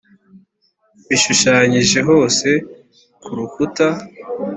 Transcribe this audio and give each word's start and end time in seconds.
Bishushanyije 1.07 1.99
hose 2.09 2.49
ku 3.21 3.29
rukuta. 3.37 3.87